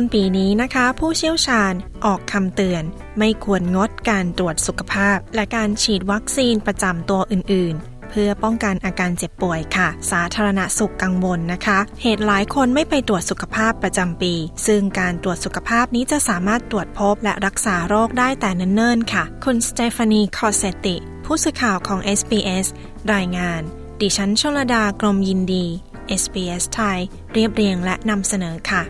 [0.00, 1.72] ต้นปีนี้นะคะ ผู้เชี่ยวชาญ
[2.04, 2.82] ออกคำเตือน
[3.18, 14.34] ไม่ควรงดการตรวจสุขภาพ และการฉีดวัคซีนประจำตัวอื่นๆเพื่อป้องกันอาการเจ็บป่วยค่ะ สาธารณสุขกังวลนะคะ เหตุหลายคนไม่ไปตรวจสุขภาพประจำปี
[14.66, 22.66] ซึ่งการตรวจสุขภาพนี้จะสามารถตรวจพบและรักษาโรคได้แต่เนิ่นๆค่ะ คุณสเตฟานีคอเซติ ผู้สื่อข่าวของ SBS
[23.14, 23.60] รายงาน
[24.00, 25.66] ดิฉันชลดากรมยินดี
[26.22, 26.98] SBS ไทย
[27.32, 28.82] เรียบเรียงและนำเสนอค่ะ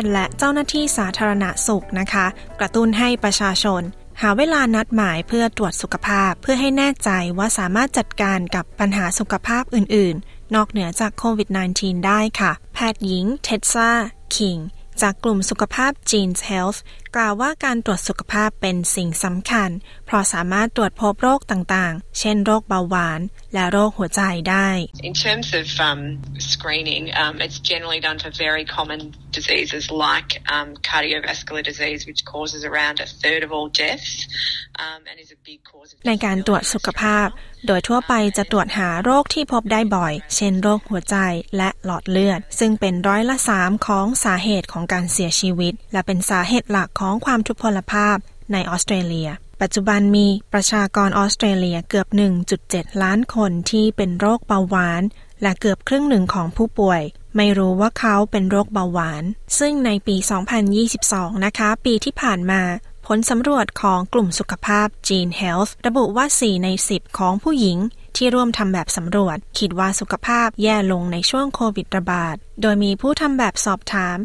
[0.00, 2.26] ทย์และเจ้าหน้าที่สาธารณสุขนะคะ
[2.60, 3.82] กระตุ้นให้ประชาชน
[4.20, 13.90] หาเวลานัดหมายเพื่อตรวจสุขภาพ เพื่อให้แน่ใจว่าสามารถจัดการกับปัญหาสุขภาพอื่น ๆ นอกเหนือจากโควิด -19 ได้ค่ะ แพทย์หญิงเทสซา
[14.34, 14.56] คิง
[15.02, 16.78] จากกลุ่มสุขภาพ Genes Health
[17.16, 19.70] กล่าวว่าการตรวจสุขภาพเป็นสิ่งสำคัญ
[20.06, 23.20] เพราะสามารถตรวจพบโรคต่างๆ เช่นโรคเบาหวาน
[23.54, 24.68] และโรคหัวใจได้
[25.10, 26.02] In terms of um,
[26.52, 29.00] screening, um, it's generally done for very common
[29.38, 34.12] diseases like um, cardiovascular disease, which causes around a third of all deaths
[34.84, 37.26] um, and is a big cause of ในการตรวจสุขภาพ
[37.66, 41.16] โดยทั่วไปจะตรวจหาโรคที่พบได้บ่อย เช่นโรคหัวใจ
[41.56, 48.16] และหลอดเลือด ซึ่งเป็นร้อยละสามของสาเหตุของการเสียชีวิต และเป็นสาเหตุหลักของความทุพพลภาพ
[48.52, 49.28] ในออสเตรเลีย
[49.60, 52.06] ปัจจุบันมีประชากรออสเตรเลียเกือบ
[52.54, 55.02] 1.7 ล้านคนที่เป็นโรคเบาหวาน
[55.42, 57.02] และเกือบครึ่งหนึ่งของผู้ป่วย
[57.36, 59.24] ไม่รู้ว่าเขาเป็นโรคเบาหวาน
[59.58, 60.16] ซึ่งในปี
[60.80, 62.62] 2022 นะคะ ปีที่ผ่านมา
[63.06, 67.78] ผลสำรวจของกลุ่มสุขภาพ Gene Health ระบุว่า 4 ใน 10 ของผู้หญิง
[68.16, 74.18] ที่ร่วมทำแบบสำรวจ คิดว่าสุขภาพแย่ลงในช่วงโควิดระบาด โดยมีผู้ทำแบบสอบถาม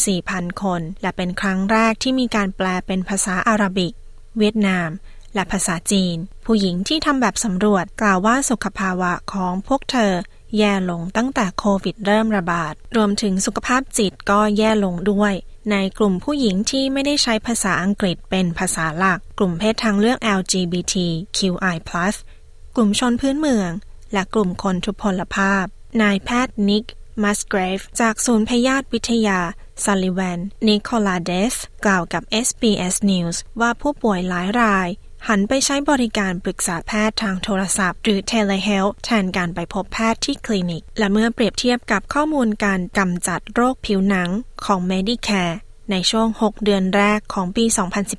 [0.00, 3.92] 14,000 คน และเป็นครั้งแรกที่มีการแปลเป็นภาษาอาหรับิก
[4.38, 4.90] เวียดนาม
[5.34, 10.12] และภาษาจีน ผู้หญิงที่ทำแบบสำรวจกล่าวว่าสุขภาวะของพวกเธอ
[10.58, 15.34] แย่ลงตั้งแต่โควิดเริ่มระบาด รวมถึงสุขภาพจิตก็แย่ลงด้วย
[15.70, 21.76] ในกลุ่มผู้หญิงที่ไม่ได้ใช้ภาษาอังกฤษเป็นภาษาหลัก กลุ่มเพศทางเลือก LGBTQI+
[22.76, 23.70] กลุ่มชนพื้นเมือง
[24.12, 25.64] และกลุ่มคนทุพพลภาพ
[26.02, 26.84] นายแพทย์นิก
[27.22, 29.38] มัสเกรฟจากศูนย์พยาธิวิทยา
[29.84, 31.54] ซัลลิแวนนิโคลาเดส
[31.84, 34.88] กล่าวกับ SBS News ว่าผู้ป่วยหลายราย
[35.28, 44.30] หันไปใช้บริการปรึกษาแพทย์ทางโทรศัพท์ หรือ telehealth แทนการไปพบแพทย์ที่คลินิก และเมื่อเปรียบเทียบกับข้อมูลการกำจัดโรคผิวหนัง
[44.64, 45.56] ของ Medicare
[45.90, 47.64] ในช่วง 6 เดือนแรกของปี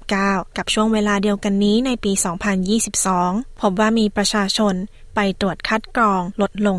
[0.00, 2.12] 2019 กับช่วงเวลาเดียวกันนี้ในปี
[2.66, 4.74] 2022 พบว่ามีประชาชน
[5.14, 6.76] ไปตรวจคัดกรองลดลง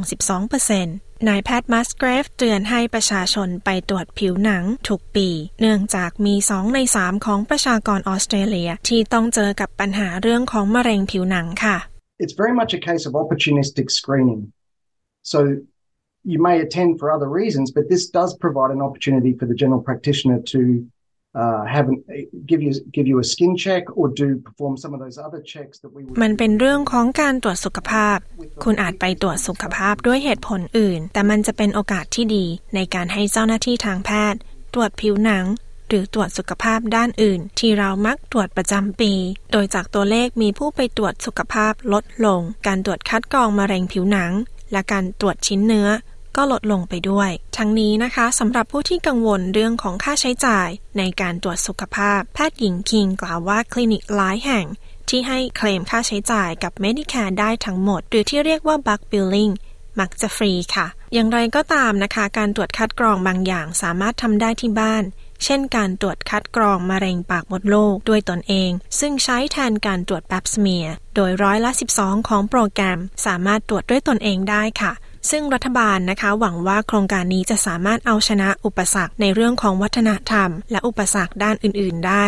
[0.61, 5.27] 12% นายแพทย์มัสเกรฟเตือนให้ประชาชนไปตรวจผิวหนังทุกปี
[5.61, 11.77] เนื่องจากมี 2 ใน 3 ของประชากรออสเตรเลียที่ต้องเจอกับปัญหาเรื่องของมะเร็งผิวหนังค่ะ
[12.23, 14.41] It's very much a case of opportunistic screening.
[15.31, 15.39] So
[16.31, 19.81] you may attend for other reasons, but this does provide an opportunity for the general
[19.89, 20.61] practitioner to
[21.33, 21.87] uh, have
[22.45, 25.75] give you give you a skin check or do perform some of those other checks
[25.81, 28.17] that we มันเป็นเรื่องของการตรวจสุขภาพ
[28.63, 34.39] คุณอาจไปตรวจสุขภาพด้วยเหตุผลอื่น แต่มันจะเป็นโอกาสที่ดีในการให้เจ้าหน้าที่ทางแพทย์
[34.73, 35.45] ตรวจผิวหนัง
[35.87, 39.13] หรือตรวจสุขภาพด้านอื่น ที่เรามักตรวจประจำปี
[39.51, 44.31] โดยจากตัวเลขมีผู้ไปตรวจสุขภาพลดลง การตรวจคัดกรองมะเร็งผิวหนัง
[44.71, 45.87] และการตรวจชิ้นเนื้อ
[46.35, 54.65] ก็ลดลงไปด้วย ทั้งนี้นะคะสำหรับผู้ที่กังวลเรื่องของค่าใช้จ่ายในการตรวจสุขภาพ แพทย์หญิงคิงกล่าวว่าคลินิกหลายแห่ง
[55.09, 59.53] ที่ให้เคลมค่าใช้จ่ายกับ Medicare ได้ทั้งหมด หรือที่เรียกว่า Bug Billing
[59.99, 65.03] มักจะฟรีค่ะ อย่างไรก็ตามนะคะ การตรวจคัดกรองบางอย่างสามารถทำได้ที่บ้าน
[65.43, 70.85] เช่น การตรวจคัดกรองมะเร็งปากมดลูกด้วยตนเอง ซึ่งใช้แทนการตรวจแปปสเมีย
[71.15, 74.93] โดยร้อยละ 12 ของโปรแกรม สามารถตรวจด้วยตนเองได้ค่ะ
[75.29, 82.27] ซึ่งรัฐบาลนะคะหวังว่าโครงการนี้จะสามารถเอาชนะอุปสรรคในเรื่องของวัฒนธรรม และอุปสรรคด้านอื่น ๆ ได้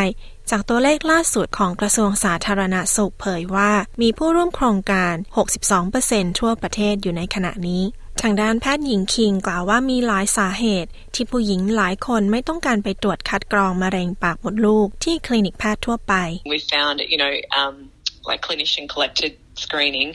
[0.50, 5.14] จากตัวเลขล่าสุดของกระทรวงสาธารณสุขเผยว่า มีผู้ร่วมโครงการ
[5.78, 7.84] 62%ทั่วประเทศอยู่ในขณะนี้
[8.22, 16.14] ทางด้านแพทย์หญิงคิงกล่าวว่ามีหลายสาเหตุ ที่ผู้หญิงหลายคนไม่ต้องการไปตรวจคัดกรองมะเร็งปากมดลูกที่คลินิกแพทย์ทั่วไป
[16.54, 17.76] We found, you know, um,
[18.30, 19.34] like clinician collected
[19.66, 20.10] screening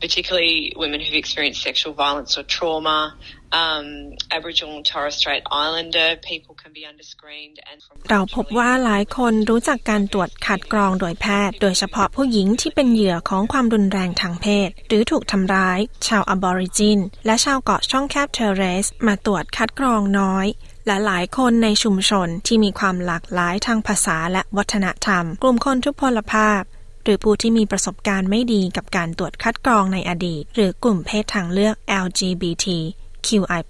[0.00, 3.14] particularly women who've experienced sexual violence or trauma,
[3.52, 3.86] um,
[4.30, 15.78] Aboriginal and Torres Strait Islander people can be underscreened and from เราพบว่าหลายคนรู้จักการตรวจคัดกรองโดยแพทย์ โดยเฉพาะผู้หญิงที่เป็นเหยื่อของความรุนแรงทางเพศ หรือถูกทำร้าย
[16.08, 20.46] ชาวอบอริจิน และชาวเกาะช่องแคบเทเรส มาตรวจคัดกรองน้อย
[20.86, 26.62] และหลายคนในชุมชนที่มีความหลากหลายทางภาษาและวัฒนธรรม กลุ่มคนทุพพลภาพ
[27.04, 32.66] หรือผู้ที่มีประสบการณ์ไม่ดีกับการตรวจคัดกรองในอดีต หรือกลุ่มเพศทางเลือก LGBT
[33.26, 33.62] QI+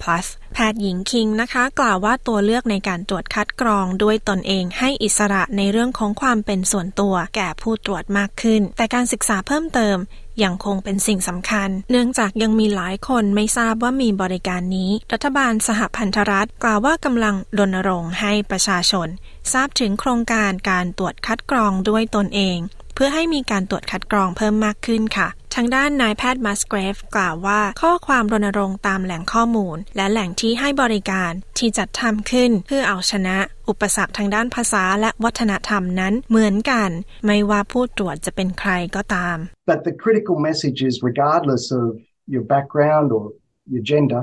[0.55, 9.97] แพทย์หญิงคิงนะคะ กล่าวว่าตัวเลือกในการตรวจคัดกรองด้วยตนเองให้อิสระในเรื่องของความเป็นส่วนตัว แก่ผู้ตรวจมากขึ้น แต่การศึกษาเพิ่มเติม
[10.43, 19.09] ยังคงเป็นสิ่งสำคัญ เนื่องจากยังมีหลายคนไม่ทราบว่ามีบริการนี้ รัฐบาลสหพันธรัฐ กล่าวว่ากำลังรณรงค์ให้ประชาชน
[19.53, 22.59] ทราบถึงโครงการการตรวจคัดกรองด้วยตนเอง
[22.95, 33.37] เพื่อให้มีการตรวจคัดกรองเพิ่มมากขึ้นค่ะ ทางด้านนายแพทย์มัสเกรฟกล่าวว่าข้อความรณรงค์ตามแหล่งข้อมูล และแหล่งที่ให้บริการที่จัดทำขึ้นเพื่อเอาชนะ
[33.69, 36.91] อุปสรรคทางด้านภาษาและวัฒนธรรมนั้นเหมือนกัน
[37.27, 39.37] ไม่ว่าผู้ตรวจจะเป็นใครก็ตาม
[39.71, 41.87] But the critical message is regardless of
[42.35, 43.25] your background or
[43.73, 44.23] your gender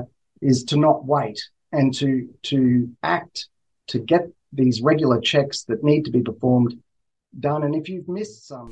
[0.50, 1.38] is to not wait
[1.78, 2.08] and to
[2.50, 2.58] to
[3.16, 3.36] act
[3.92, 4.22] to get
[4.60, 6.72] these regular checks that need to be performed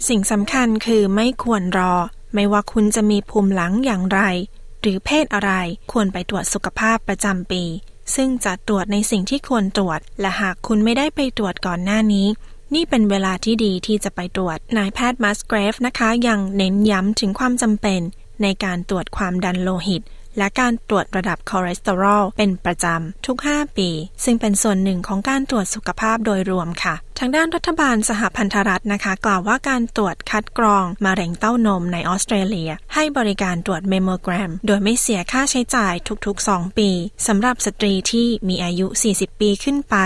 [0.08, 1.94] สิ่งสำคัญคือไม่ควรรอ
[2.34, 4.20] ไม่ว่าคุณจะมีภูมิหลังอย่างไร
[4.81, 5.52] หรือเพศอะไร
[5.93, 7.62] ควรไปตรวจสุขภาพประจำปี
[8.14, 12.26] ซึ่งจะตรวจในสิ่งที่ควรตรวจ และหากคุณไม่ได้ไปตรวจก่อนหน้านี้
[12.75, 18.00] นี่เป็นเวลาที่ดีที่จะไปตรวจนายแพทย์มัสเกรฟนะคะ ยังเน้นย้ำถึงความจำเป็น
[18.43, 20.02] ในการตรวจความดันโลหิต
[20.38, 23.90] และการตรวจระดับคอเลสเตอรอลเป็นประจำทุก 5 ปี
[24.25, 35.94] ซึ่งเป็นส่วนหนึ่งของการตรวจสุขภาพโดยรวมค่ะ ทางด้านรัฐบาลสหพันธรัฐนะคะ กล่าวว่าการตรวจคัดกรองมะเร็งเต้านมในออสเตรเลีย ให้บริการตรวจแมมโมแกรม โดยไม่เสียค่าใช้จ่าย
[36.26, 36.91] ทุกๆ 2 ปี
[37.26, 39.96] สำหรับสตรีที่มีอายุ 40 ปีขึ้นไป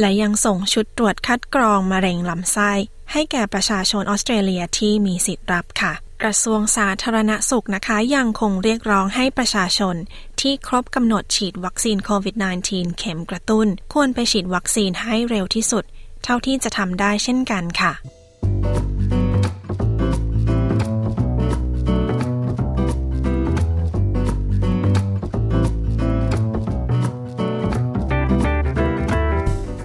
[0.00, 2.72] และยังส่งชุดตรวจคัดกรองมะเร็งลำไส้
[3.12, 5.92] ให้แก่ประชาชนออสเตรเลียที่มีสิทธิ์รับค่ะ
[6.26, 9.96] กระทรวงสาธารณสุขนะคะยังคงเรียกร้องให้ประชาชน
[10.40, 12.36] ที่ครบกำหนดฉีดวัคซีนโควิด
[12.66, 15.84] -19 เข็มกระตุ้น ควรไปฉีดวัคซีนให้เร็วที่สุด
[16.24, 17.92] เท่าที่จะทำได้เช่นกันค่ะ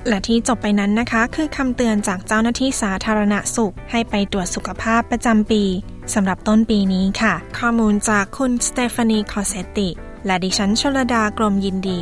[0.07, 5.63] และที่จบไปนั้นนะคะ คือคำเตือนจากเจ้าหน้าที่สาธารณสุข ให้ไปตรวจสุขภาพประจำปี
[6.13, 9.89] สำหรับต้นปีนี้ค่ะ ข้อมูลจากคุณสเตฟานีคอเซติ
[10.25, 12.01] และดิฉันชลดากรมยินดี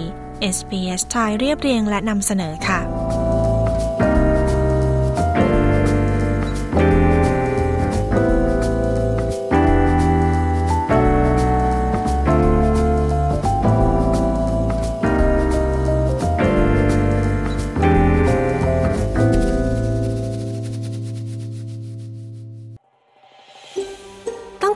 [0.55, 2.79] SBS ไทยเรียบเรียงและนำเสนอค่ะ